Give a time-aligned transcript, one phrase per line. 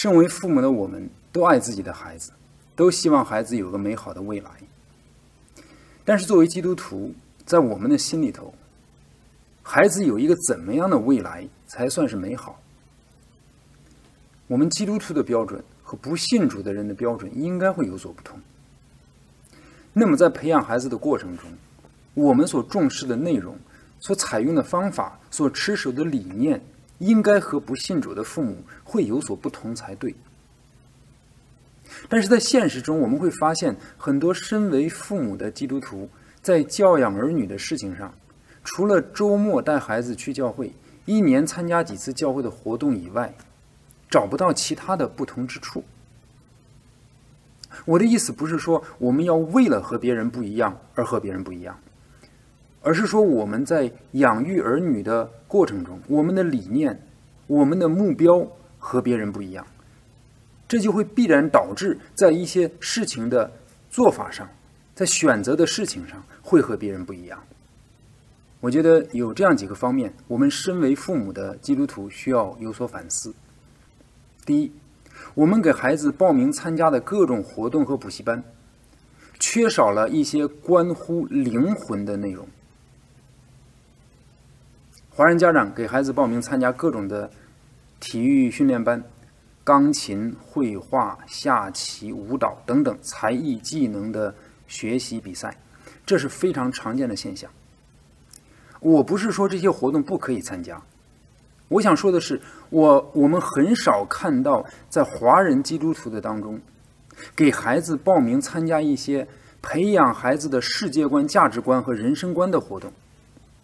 [0.00, 2.32] 身为父母的我们都爱自己的孩子，
[2.74, 4.50] 都希望孩子有个美好的未来。
[6.06, 7.12] 但是作为基督徒，
[7.44, 8.54] 在我们的心里头，
[9.62, 12.62] 孩子有一个怎么样的未来才算是美好？
[14.46, 18.40] 我们基督徒的标准和不信主的人的标准应该会有所不同。
[19.92, 21.50] 那么在培养孩子的过程中，
[22.14, 23.54] 我们所重视的内容、
[23.98, 26.62] 所采用的方法、所持守的理念，
[27.00, 30.14] 应该和不信主的父母会有所不同才对。
[32.08, 36.08] 但是在现实中，我们会发现，很多身为父母的基督徒
[36.40, 38.14] 在教养儿女的事情上，
[38.62, 40.72] 除了周末带孩子去教会，
[41.04, 43.34] 一年参加几次教会的活动以外，
[44.08, 45.82] 找不到其他的不同之处。
[47.84, 51.80] 我的意思不是说我们要为了和别人不一样而和别人不一样，
[52.82, 56.98] 而是说我们在养育儿女的过程中，我们的理念、
[57.46, 58.46] 我们的目标
[58.78, 59.66] 和别人不一样，
[60.66, 63.50] 这就会必然导致在一些事情的
[63.90, 64.48] 做法上，
[64.94, 67.38] 在选择的事情上会和别人不一样。
[68.60, 73.34] 我觉得有这样几个方面，我们身为父母的基督徒需要有所反思。
[74.46, 74.72] 第一，
[75.34, 78.42] 我们给孩子报名参加的各种活动和补习班，
[79.38, 82.46] 缺少了一些关乎灵魂的内容。
[85.20, 87.30] 华人家长给孩子报名参加各种的
[88.00, 89.04] 体育训练班、
[89.62, 94.34] 钢琴、绘画、下棋、舞蹈等等才艺技能的
[94.66, 95.54] 学习比赛，
[96.06, 97.50] 这是非常常见的现象。
[98.80, 100.80] 我不是说这些活动不可以参加。
[101.68, 106.58] 我想说的是，我我们很少看到在华人基督徒的当中，
[107.36, 109.28] 给孩子报名参加一些
[109.60, 112.90] 培养孩子的世界观、价值观和人生观的活动，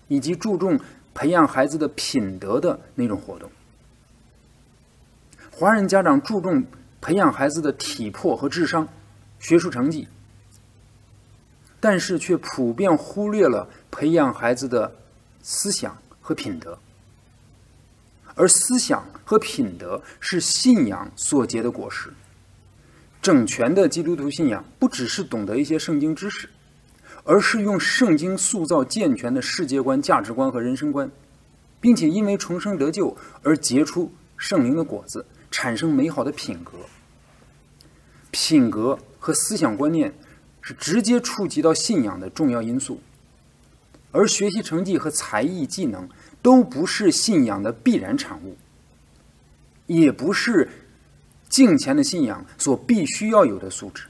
[0.08, 0.78] 以及注重
[1.16, 3.50] 培养孩子的品德的那种活动。
[5.50, 6.62] 华人家长注重
[7.00, 8.86] 培养孩子的体魄和智商、
[9.40, 10.06] 学术成绩，
[11.80, 14.94] 但是却普遍忽略了培养孩子的
[15.42, 16.78] 思想和品德。
[18.34, 22.12] 而思想和品德是信仰所结的果实。
[23.22, 26.50] 整全的基督徒信仰不只是懂得一些圣经知识，
[27.26, 31.10] 而是用圣经塑造健全的世界观、价值观和人生观，
[31.80, 36.78] 并且因为重生得救而结出圣灵的果子，产生美好的品格。
[38.30, 40.14] 品格和思想观念
[40.62, 43.00] 是直接触及到信仰的重要因素，
[44.12, 46.08] 而学习成绩和才艺技能。
[46.42, 48.56] 都不是信仰的必然产物，
[49.88, 50.68] 也不是
[51.48, 54.04] 敬虔的信仰所必须要有的素质。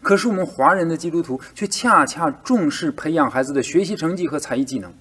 [0.00, 4.92] 可是我们华人的基督徒却恰恰重视培养孩子的学习成绩和才艺技能，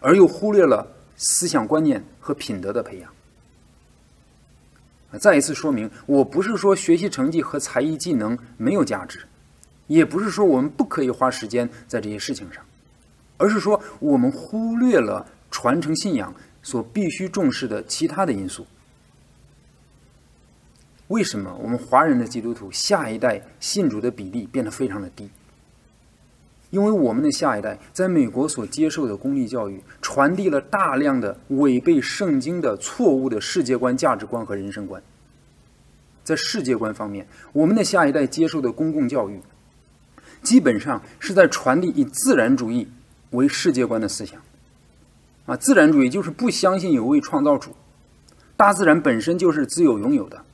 [0.00, 0.86] 而又忽略了
[1.16, 3.10] 思想观念和品德的培养。
[5.20, 9.20] 再一次说明，我不是说学习成绩和才艺技能没有价值，
[9.86, 12.64] 也不是说我们不可以花时间在这些事情上。
[13.36, 18.66] 而是说，我们忽略了传承信仰所必须重视的其他的因素。
[21.12, 25.28] 为什么我们华人的基督徒下一代信主的比例变得非常的低？
[26.70, 35.02] 因为我们的下一代在美国所接受的公立教育，传递了大量的违背圣经的错误的世界观、价值观和人生观。
[36.24, 39.38] 在世界观方面，我们的下一代接受的公共教育，
[40.42, 42.88] 基本上是在传递以自然主义。
[43.32, 44.40] 为世界观的思想，
[45.46, 47.70] 啊，自然主义就是不相信有位创造主，
[48.56, 50.44] 大自然本身就是自有拥有的，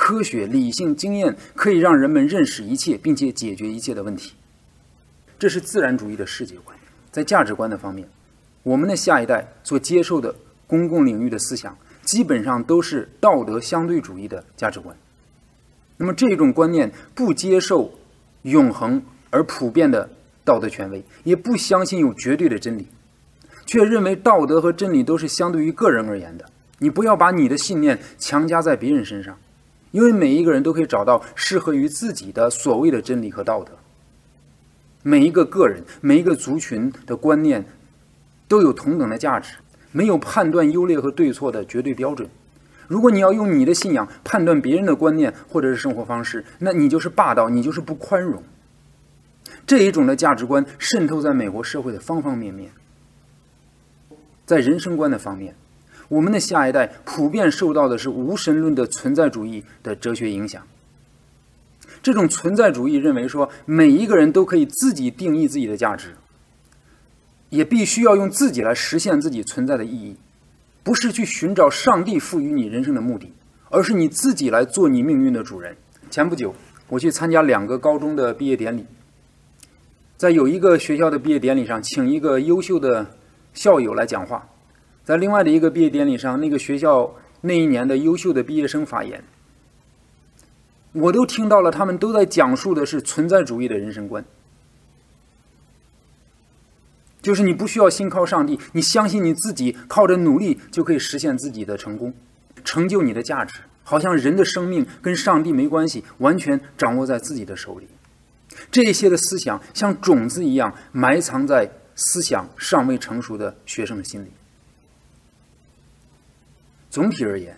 [0.00, 4.32] 科学、理性、经验可以让人们认识一切，并且解决一切的问题。
[5.38, 6.74] 这是自然主义的世界观。
[7.12, 8.08] 在价值观的方面，
[8.62, 10.34] 我们的下一代所接受的
[10.66, 14.96] 公共领域的思想，基本上都是道德相对主义的价值观。
[15.98, 17.92] 那么这种观念不接受
[18.42, 20.08] 永恒而普遍的。
[20.42, 22.86] 道德权威也不相信有绝对的真理，
[23.66, 26.46] 却认为道德和真理都是相对于个人而言的。
[26.78, 29.38] 你不要把你的信念强加在别人身上，
[29.90, 33.72] 因为每一个人都可以找到适合于自己的所谓的真理和道德。
[35.02, 37.64] 每一个个人、每一个族群的观念
[38.48, 39.54] 都有同等的价值，
[39.92, 42.28] 没有判断优劣和对错的绝对标准。
[42.86, 48.42] 如果你要用你的信仰判断别人的观念或者是生活方式，那你就是霸道，你就是不宽容。
[49.66, 52.70] 这一种的价值观渗透在美国社会的方方面面。
[54.44, 55.54] 在人生观的方面，
[56.10, 60.60] 我们的下一代普遍受到的是无神论的存在主义的哲学影响。
[62.02, 66.16] 这种存在主义认为说，每一个人都可以自己定义自己的价值，
[67.48, 70.16] 也必须要用自己来实现自己存在的意义，
[70.82, 73.32] 不是去寻找上帝赋予你人生的目的，
[73.68, 75.76] 而是你自己来做你命运的主人。
[76.10, 76.52] 前不久，
[76.88, 78.84] 我去参加两个高中的毕业典礼，
[80.16, 83.06] 在有一个学校的毕业典礼上，请一个优秀的
[83.54, 84.49] 校友来讲话；
[85.10, 89.24] 在另外的一个毕业典礼上，那个学校那一年的优秀的毕业生发言，
[90.92, 94.24] 我都听到了，他们都在讲述的是存在主义的人生观，
[97.20, 102.14] 就是你不需要信靠上帝，你相信你自己靠着努力就可以实现自己的成功，
[102.62, 103.58] 成就你的价值。
[103.82, 107.88] 好像人的生命跟上帝没关系，完全掌握在自己的手里。
[108.70, 114.28] 这些的思想像种子一样埋藏在思想尚未成熟的学生的心里。
[116.90, 117.56] 总体而言，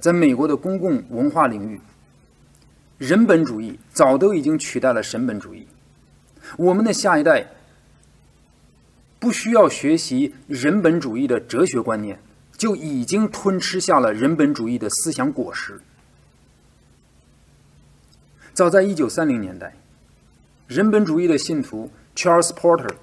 [0.00, 1.80] 在美国的公共文化领域，
[2.98, 5.66] 人本主义早都已经取代了神本主义。
[6.56, 7.46] 我们的下一代
[9.20, 12.18] 不需要学习人本主义的哲学观念。
[12.56, 15.80] 就已经吞吃下了人本主义的思想果实。
[18.54, 19.74] 早在一九三零年代，
[20.68, 22.94] 人本主义的信徒 Charles Porter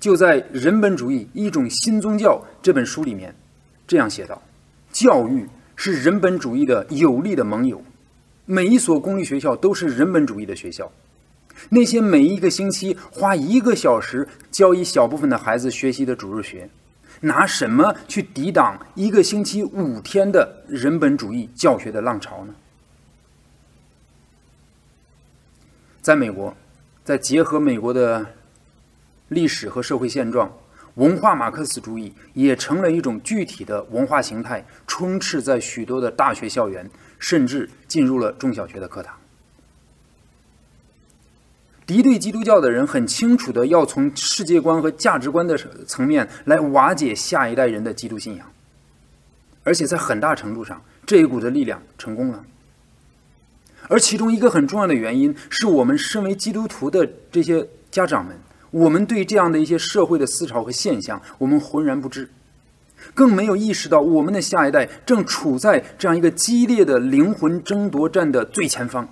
[0.00, 3.32] 就在《人本主义：一种新宗教》这本书里面
[3.92, 4.40] 这样写道
[4.90, 5.46] ：“教育
[5.76, 7.84] 是人本主义的有力的盟友，
[8.46, 10.90] 每一所公立学校都是人本主义的学校。
[11.68, 16.70] 那些每一个星期花一个小时教一小部分的孩子学习的主日学。”
[17.20, 22.54] 拿什么去抵挡一个星期五天的人本主义教学的浪潮呢？
[26.00, 26.56] 在美国，
[27.04, 28.26] 再结合美国的
[29.28, 30.50] 历史和社会现状，
[30.94, 39.14] 文化马克思主义也成了一种具体的文化形态，充斥在许多的大学校园，甚至进入了中小学的课堂。
[41.86, 48.46] 敌对基督教的人很清楚的要从世界观和价值观的层面来瓦解下一代人的基督信仰，
[49.64, 52.44] 而且在很大程度上，这一股的力量成功了。
[53.88, 58.38] 而其中一个很重要的原因是我们身为基督徒的这些家长们，
[58.72, 62.28] 我们对这样的一些社会的思潮和现象，我们浑然不知，
[63.14, 69.08] 更没有意识到我们的下一代正处在这样一个激烈的灵魂争夺战的最前方。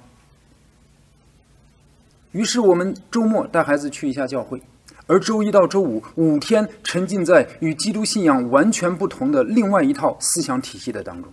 [2.32, 4.62] 于是我们周末带孩子去一下教会，
[5.06, 11.32] 而周一到周五五天沉浸在与基督信仰完全不同的另外一套思想体系的当中，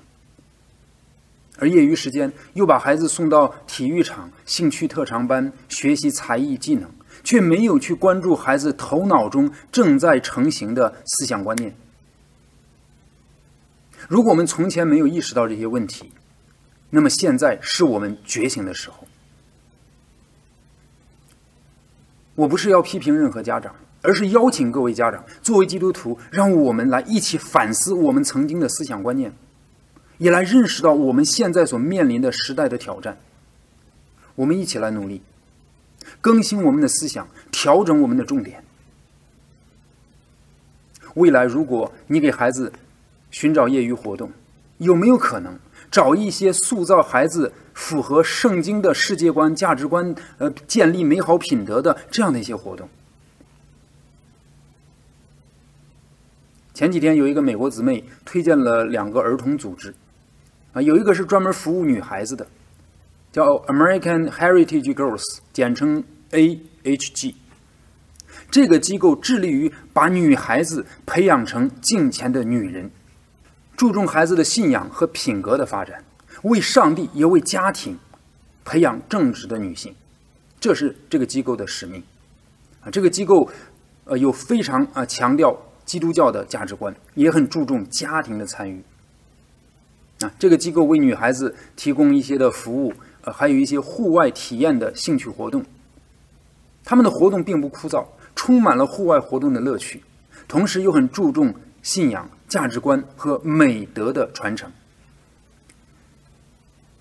[1.59, 6.89] 而业余时间又把孩子送到体育场、兴趣特长班学习才艺技能，
[7.23, 11.75] 却没有去关注孩子头脑中正在成型的思想观念。
[14.07, 16.11] 如果我们从前没有意识到这些问题，
[16.89, 19.07] 那么现在是我们觉醒的时候。
[22.35, 29.33] 我不是要批评任何家长，而是邀请各位家长作为基督徒，让我们来一起反思我们曾经的思想观念，
[30.19, 33.17] 也来认识到我们现在所面临的时代的挑战。
[34.35, 35.23] 我们一起来努力，
[36.21, 38.63] 更新我们的思想，调整我们的重点。
[41.15, 42.71] 未来，如果你给孩子
[43.31, 44.31] 寻找业余活动，
[44.77, 45.57] 有没有可能
[45.89, 52.87] 找一些塑造孩子符合圣经的世界观、价值观，呃，建立美好品德的这样的一些活动。
[56.73, 59.95] 前几天有一个美国姊妹推荐了两个儿童组织，
[60.73, 62.45] 啊，有一个是专门服务女孩子的，
[63.31, 67.35] 叫 American Heritage Girls，简称 AHG。
[68.49, 72.89] 这个机构致力于把女孩子培养成敬虔的女人，
[73.75, 76.03] 注重孩子的信仰和品格的发展。
[76.43, 77.97] 为上帝也为家庭
[78.63, 79.93] 培养正直的女性，
[80.59, 82.01] 这是这个机构的使命。
[82.81, 83.49] 啊，这个机构
[84.05, 88.81] 呃有非常啊强调基督教的价值观，也很注重家庭的参与。
[90.19, 92.93] 啊，这个机构为女孩子提供一些的服务，
[93.31, 95.63] 还有一些户外体验的兴趣活动。
[96.83, 98.05] 他们的活动并不枯燥，
[98.35, 100.01] 充满了户外活动的乐趣，
[100.47, 104.71] 同时又很注重信仰、价值观和美德的传承。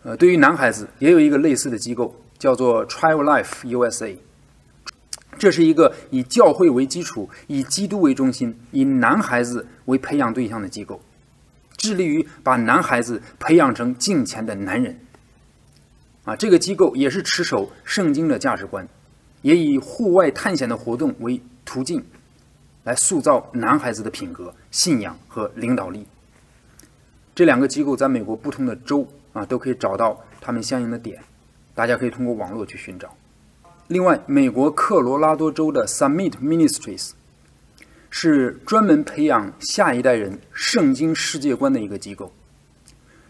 [0.02, 4.16] 呃，对于男孩子也有一个类似的机构，叫做 Trial Life USA。
[5.38, 11.00] 这是一个以教会为基础、以基督为中心、以男孩子为培养对象的机构，
[11.76, 14.98] 致力于把男孩子培养成敬虔的男人。
[16.26, 18.86] 啊，这个机构也是持守圣经的价值观，
[19.40, 22.04] 也以户外探险的活动为途径，
[22.84, 26.06] 来塑造男孩子的品格、信仰和领导力。
[27.34, 29.08] 这两个机构在美国不同的州。
[29.36, 31.22] 啊，都可以找到他们相应的点，
[31.74, 33.14] 大家可以通过网络去寻找。
[33.88, 37.10] 另外，美国科罗拉多州的 Summit Ministries
[38.08, 42.32] 是专门培养下一代人圣经世界观的一个机构，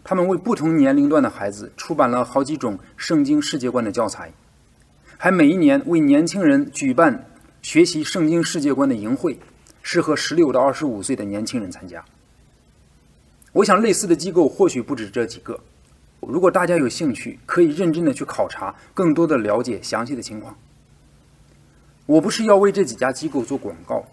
[0.09, 4.31] 他们为不同年龄段的孩子出版了好几种圣经世界观的教材，
[5.17, 7.25] 还每一年为年轻人举办
[7.61, 9.37] 学习圣经世界观的营会，
[9.83, 12.05] 适合十六到二十五岁的年轻人参加。
[13.51, 15.59] 我想，类似的机构或许不止这几个。
[16.21, 20.55] 如果大家有兴趣，可以认真的去考察，更多的了解详细的情况。
[22.05, 24.05] 我不是要为这几家机构做广告，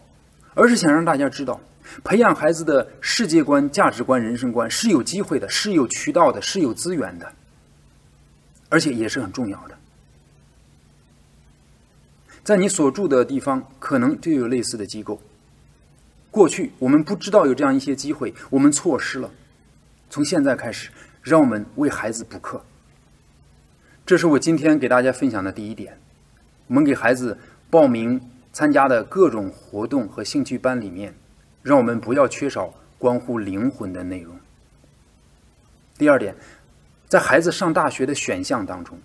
[0.55, 1.61] 而是想让大家知道。
[2.03, 7.33] 培养孩子的世界观、价值观、人生观是有机会的，是有渠道的，是有资源的，
[8.69, 9.77] 而且也是很重要的。
[12.43, 15.21] 在你所住的地方，可能就有类似的机构。
[16.31, 19.31] 过去我们不知道有这样一些机会，我们错失了。
[20.11, 20.91] 从现在开始，
[21.23, 22.65] 让我们为孩子补课。
[24.05, 25.99] 这是我今天给大家分享的第一点。
[26.67, 27.39] 我们给孩子
[27.71, 28.21] 报名
[28.53, 31.15] 参加的各种活动和兴趣班里面。
[31.65, 34.39] 让我们不要缺少关乎灵魂的内容。
[35.97, 36.37] 第二点，
[37.09, 38.99] 在孩子上大学的选项当中，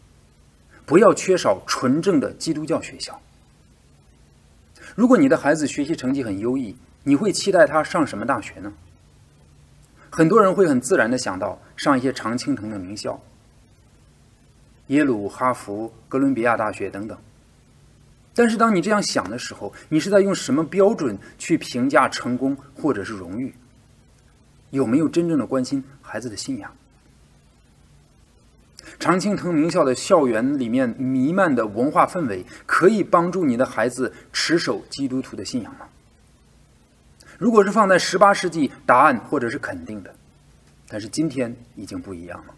[0.85, 3.21] 不要缺少纯正的基督教学校。
[4.93, 8.73] 如果你的孩子学习成绩很优异，你会期待他上什么大学呢？
[10.09, 13.21] 很多人会很自然的想到上一些常青藤的名校，
[14.87, 17.17] 耶鲁、哈佛、哥伦比亚大学等等。
[18.39, 23.53] 但是，当你这样想的时候，你是在用什么标准去评价成功或者是荣誉？
[24.69, 26.74] 有没有真正的关心孩子的信仰？
[28.98, 35.89] 常青藤名校的校园里面弥漫的文化氛围，可以帮助你的孩子持守基督徒的信仰吗？
[37.38, 40.15] 如果是放在十八世纪，答案或者是肯定的，
[40.88, 42.55] 但是今天已经不一样了。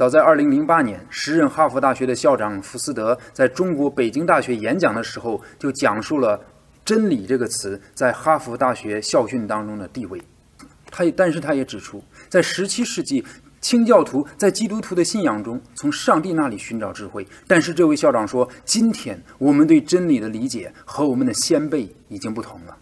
[0.00, 6.42] 早在2008年，时任哈佛大学的校长福斯德在中国北京大学演讲的时候，就讲述了
[6.86, 10.18] “真理”这个词在哈佛大学校训当中的地位。
[10.90, 13.22] 他也，但是他也指出，在17世纪，
[13.60, 17.26] 清教徒在基督徒的信仰中从上帝那里寻找智慧。
[17.46, 22.74] 但是这位校长说，今天我们对真理的理解和我们的先辈已经不同了。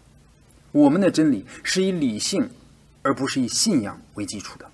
[0.71, 2.49] 我们的真理是以理性，
[3.01, 4.65] 而不是以信仰为基础的。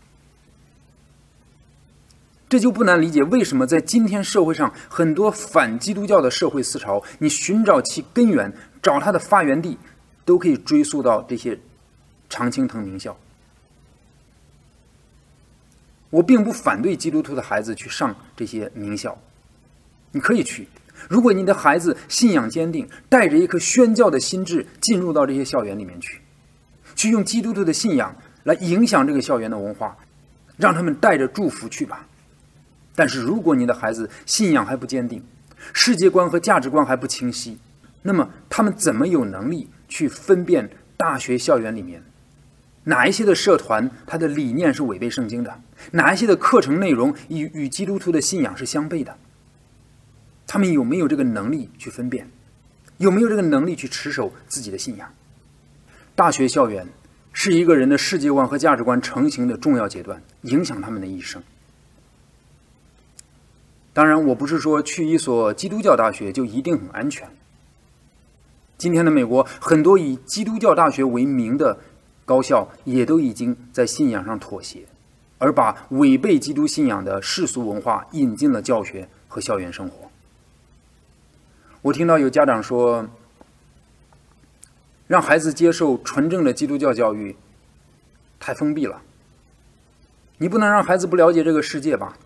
[2.56, 9.78] 这就不难理解，为什么在今天社会上很多反基督教的社会思潮，你寻找其根源，找它的发源地，
[10.24, 11.60] 都可以追溯到这些
[12.30, 13.18] 常青藤名校。
[16.10, 19.18] 我并不反对基督徒的孩子去上这些名校，
[20.14, 20.70] 你可以去。
[21.10, 26.22] 如果你的孩子信仰坚定，带着一颗宣教的心智进入到这些校园里面去，
[26.96, 29.98] 去用基督徒的信仰来影响这个校园的文化，
[30.56, 32.08] 让他们带着祝福去吧。
[32.96, 35.22] 但是，如果你的孩子信仰还不坚定，
[35.74, 37.58] 世界观和价值观还不清晰，
[38.04, 42.02] 那么他们怎么有能力去分辨大学校园里面
[42.86, 45.60] 哪一些的社团它的理念是违背圣经的，
[45.92, 49.18] 哪一些的课程内容与与基督徒的信仰是相悖的？
[50.48, 52.30] 他们有没有这个能力去分辨？
[52.98, 55.12] 有没有这个能力去持守自己的信仰？
[56.14, 56.88] 大学校园
[57.34, 61.44] 是一个人的世界观和价值观成型的重要阶段，影响他们的一生。
[63.96, 67.30] 当然，我不是说去一所基督教大学就一定很安全。
[68.78, 71.80] 今天的美国，很多以基督教大学为名的
[72.26, 74.86] 高校也都已经在信仰上妥协，
[75.38, 80.12] 而把违背基督信仰的世俗文化引进了教学和校园生活。
[81.82, 83.08] 我听到有家长说，
[85.08, 87.34] 让孩子接受纯正的基督教教育
[88.42, 89.02] 太封闭了，
[90.38, 92.18] 你不能让孩子不了解这个世界吧？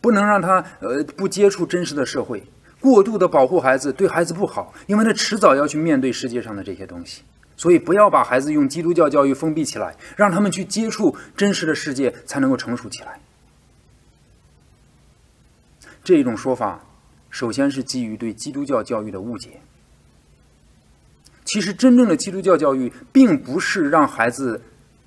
[0.00, 2.42] 不能让他呃不接触真实的社会，
[2.80, 7.22] 过度的保护孩子对孩子不好，因为他迟早要去面对世界上的这些东西。
[7.56, 13.18] 所以不要把孩子用基督教教育封闭起来，让他们去接触真实的世界，才能够成熟起来。
[16.04, 16.84] 这种说法，
[17.30, 19.60] 首先是基于对基督教教育的误解。
[21.44, 24.62] 其实真正的基督教教育，并不是让孩子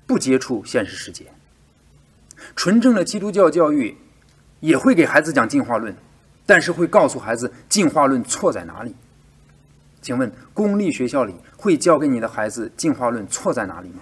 [0.06, 1.24] 不接触现实世界。
[2.54, 3.96] 纯正的基督教教育。
[4.62, 5.92] 也会给孩子讲进化论，
[6.46, 8.94] 但是会告诉孩子进化论错在哪里。
[10.00, 14.00] 请问公立学校里会教给你的孩子进化论错在哪里吗？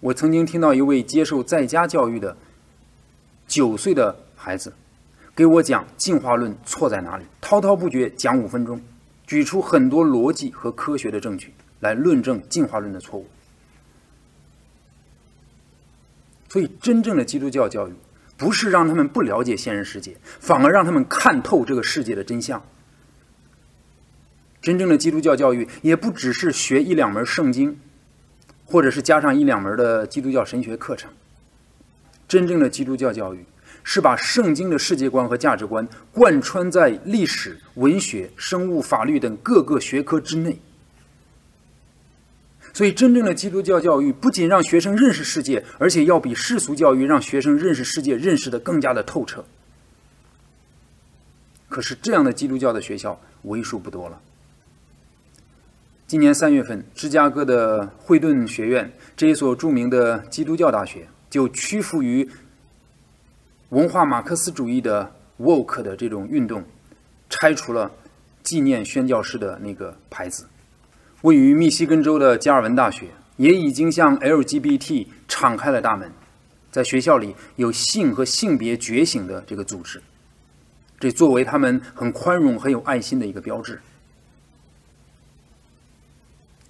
[0.00, 2.34] 我曾经听到一位接受在家教育的
[3.46, 4.72] 九岁的孩子
[5.34, 8.80] 给我讲进化论错在哪里，滔滔不绝讲五分钟，
[9.26, 13.26] 举出很多逻辑和科学的证据来论证进化论的错误。
[16.48, 17.92] 所以，真正的基督教教育。
[18.42, 22.60] 不是让他们不了解现实世界，反而让他们看透这个世界的真相。
[24.60, 27.78] 真正的基督教教育也不只是学一两门圣经，
[28.64, 31.08] 或者是加上一两门的基督教神学课程。
[32.26, 33.44] 真正的基督教教育
[33.84, 40.58] 是把圣经的世界观和价值观贯穿在历史、文学、生物、法律等各个学科之内。
[42.74, 49.44] 所以，真正的基督教教育不仅让学生认识世界，而且要比世俗教育让学生认识世界认识的更加的透彻。
[51.68, 54.18] 可是，这样的基督教的学校为数不多了。
[56.06, 62.28] 今年三月份，芝加哥的惠顿学院这一所著名的基督教大学，就屈服于
[63.70, 66.62] 文化马克思主义的 woke 的这种运动，
[67.30, 67.90] 拆除了
[68.42, 70.46] 纪念宣教师的那个牌子。
[71.22, 76.10] 位于密西根州的加尔文大学也已经向 LGBT 敞开了大门，
[76.70, 80.02] 在学校里有性和性别觉醒的这个组织，
[80.98, 83.80] 这作为他们很宽容、很有爱心的一个标志。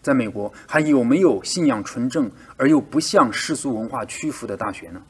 [0.02, 5.02] 在美国，还有没有信仰纯正而又不向世俗文化屈服的大学呢？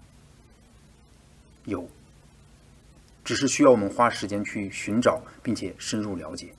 [1.64, 1.88] 有，
[3.24, 6.52] 只是需要我们花时间去寻找，并且深入了解。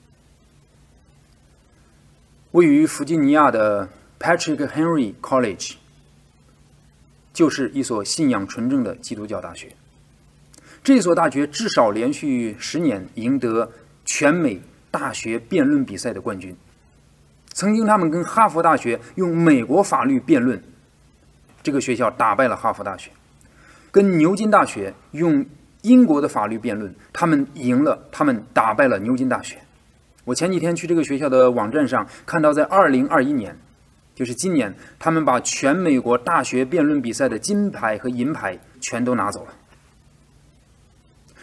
[2.54, 5.74] 位于弗吉尼亚的 Patrick Henry College，
[7.34, 9.76] 就是一所信仰纯正的基督教大学。
[10.84, 13.72] 这所大学至少连续十年赢得
[14.06, 16.56] 全美大学辩论比赛的冠军。
[17.54, 20.62] 曾经，他们跟哈佛大学用美国法律辩论，
[21.64, 23.10] 这个学校打败了哈佛大学；
[23.90, 25.48] 跟牛津大学用
[25.82, 29.63] 英国的法律辩论，他们赢了，他们打败了牛津大学。
[30.26, 33.58] 我前几天去这个学校的网站上看到，在二零二一年，
[34.16, 39.54] 就是今年，他们把全美国大学辩论比赛的金牌和银牌全都拿走了。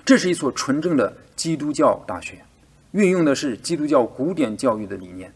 [0.05, 2.43] 这是一所纯正的基督教大学，
[2.93, 5.31] 运用的是基督教古典教育的理念。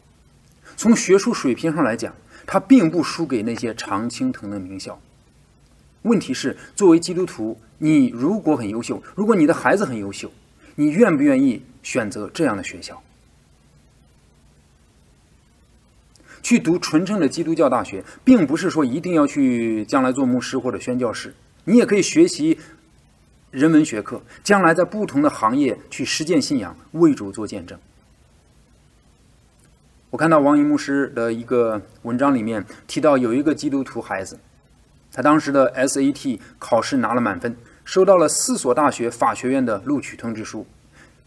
[0.77, 2.15] 从学术水平上来讲，
[2.47, 4.99] 它并不输给那些常青藤的名校。
[6.03, 10.33] 问题是，作为基督徒，你如果很优秀，如果你的孩子很优秀，
[10.75, 13.01] 你愿不愿意选择这样的学校？
[16.45, 22.59] 去读纯正的基督教大学，并不是说一定要去将来做牧师或者宣教士，你也可以学习
[23.51, 27.79] 人文学科，将来在不同的行业去实践信仰，为主做见证。
[30.11, 34.39] 我看到王莹牧师的一个文章里面提到，有一个基督徒孩子，
[35.11, 40.67] 他当时的 SAT 考试拿了满分，收到了四所大学法学院的录取通知书。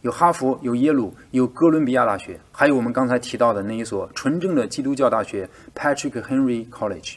[0.07, 7.15] 有哈佛，有耶鲁，有哥伦比亚大学，还有我们刚才提到的那一所纯正的基督教大学 Patrick Henry College。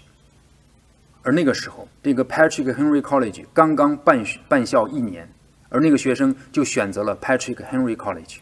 [1.23, 5.29] 而那个时候，这个 Patrick Henry College 刚刚办办校一年，
[5.69, 8.39] 而那个学生就选择了 Patrick Henry College。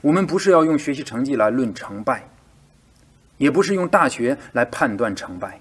[0.00, 2.26] 我们不是要用学习成绩来论成败，
[3.36, 5.60] 也不是用大学来判断成败。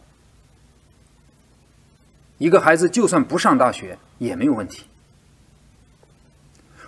[2.38, 4.86] 一个孩子就算不上大学也没有问题。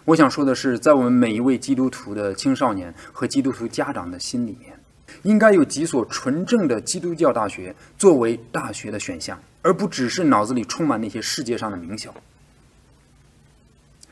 [0.06, 4.78] 我想说的是，在我们每一位基督徒的青少年和基督徒家长的心里面，
[5.22, 12.14] 应该有几所纯正的基督教大学作为大学的选项，而不只是脑子里充满那些世界上的名校。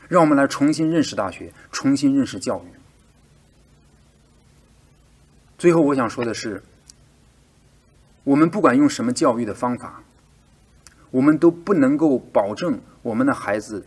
[0.08, 2.68] 让我们来重新认识大学，重新认识教育。
[5.58, 6.62] 最后，我想说的是，
[8.24, 10.02] 我们不管用什么教育的方法，
[11.10, 13.86] 我们都不能够保证我们的孩子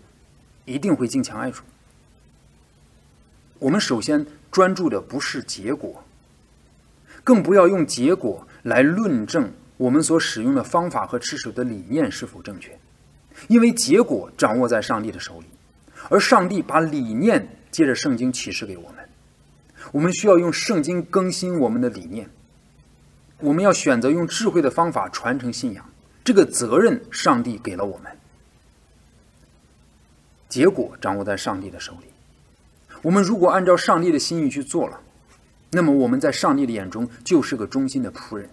[0.65, 1.63] 一定会敬强爱主。
[3.59, 6.03] 我们首先专注的不是结果，
[7.23, 12.77] 更不要用结果来论证我们所使用的方法和持守的理念是否正确，
[13.47, 15.47] 因为结果掌握在上帝的手里，
[16.09, 19.07] 而上帝把理念借着圣经启示给我们。
[19.91, 22.29] 我们需要用圣经更新我们的理念，
[23.39, 25.89] 我们要选择用智慧的方法传承信仰，
[26.23, 28.11] 这个责任上帝给了我们，
[30.49, 32.14] 结果掌握在上帝的手里。
[33.05, 34.99] 我们如果按照上帝的心意去做了，
[35.69, 38.49] 那么我们在上帝的眼中就是个忠心的仆人。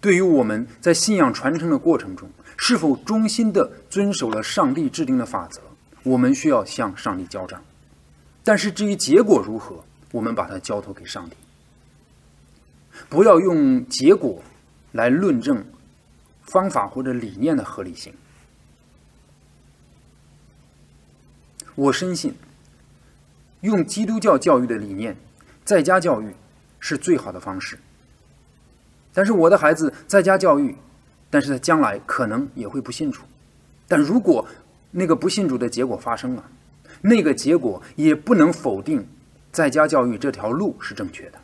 [0.00, 5.60] 对于我们在信仰传承的过程中，是否忠心的遵守了上帝制定的法则，
[6.04, 7.60] 我们需要向上帝交账。
[8.44, 11.34] 但是至于结果如何，我们把它交托给上帝。
[13.08, 14.40] 不要用结果
[14.92, 15.64] 来论证
[16.42, 18.14] 方法或者理念的合理性。
[21.74, 22.32] 我深信。
[23.60, 25.16] 用基督教教育的理念，
[25.64, 26.34] 在家教育
[26.78, 27.78] 是最好的方式。
[29.12, 30.76] 但是我的孩子在家教育，
[31.30, 33.22] 但是他将来可能也会不信主。
[33.88, 34.46] 但如果
[34.90, 36.44] 那个不信主的结果发生了，
[37.02, 39.06] 那个结果也不能否定
[39.52, 41.38] 在家教育这条路是正确的。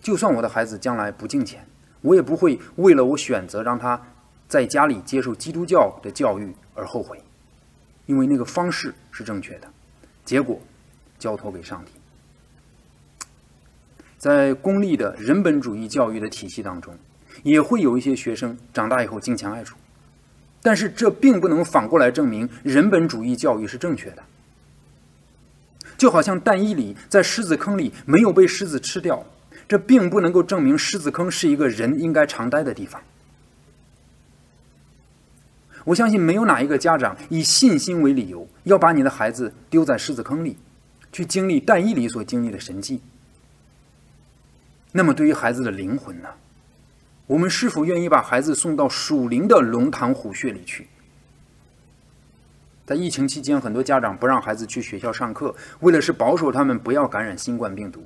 [0.00, 1.64] 就算我的孩子将来不敬虔，
[2.00, 4.00] 我也不会为了我选择让他
[4.48, 7.22] 在家里接受基督教的教育而后悔，
[8.06, 9.68] 因为那个方式是正确的，
[10.24, 10.60] 结果
[11.18, 11.92] 交托给上帝。
[14.18, 16.96] 在公立的人本主义教育的体系当中，
[17.42, 19.74] 也会有一些学生长大以后敬强爱主，
[20.62, 24.22] 但是这并不能反过来证明人本主义教育是正确的。
[25.98, 29.24] 就好像蛋衣里在狮子坑里没有被狮子吃掉，
[29.68, 33.02] 这并不能够证明狮子坑是一个人应该常待的地方。
[35.84, 40.56] 我相信没有哪一个家长以信心为理由要把你的孩子丢在狮子坑里，
[41.12, 43.00] 去经历但以理所经历的神迹。
[44.92, 46.28] 那么，对于孩子的灵魂呢？
[47.26, 50.88] 我们是否愿意把孩子送到属灵的龙潭虎穴里去？
[52.84, 58.04] 在疫情期间，很多家长不让孩子去学校上课，为的是保守他们不要感染新冠病毒。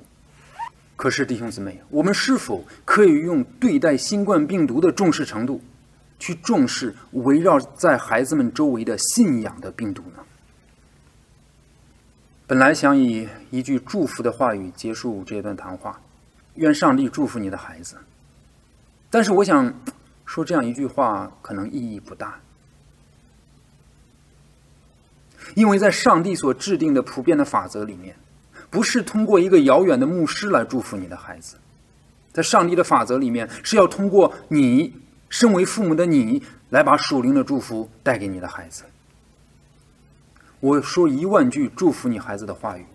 [0.95, 5.61] 可是，弟兄姊妹，我们是否可以用对待新冠病毒的重视程度，
[6.19, 10.23] 去重视围绕在孩子们周围的信仰的病毒呢？
[12.45, 15.99] 本来想以一句祝福的话语结束这段谈话。
[16.55, 17.97] 愿上帝祝福你的孩子，
[19.11, 19.71] 但是我想
[20.25, 22.39] 说这样一句话可能意义不大，
[25.53, 28.15] 因为在上帝所制定的普遍的法则里面，
[28.71, 31.57] 不是通过一个遥远的牧师来祝福你的孩子，
[32.33, 34.91] 在上帝的法则里面是要通过你
[35.29, 38.83] 身为父母的你来把属灵的祝福带给你的孩子。
[40.59, 42.85] 我说一万句祝福你孩子的话语。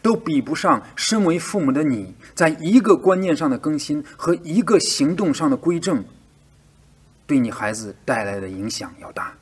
[0.00, 6.02] 都比不上身为父母的你，在一个观念上的更新和一个行动上的归正，
[7.26, 9.34] 对你孩子带来的影响要大。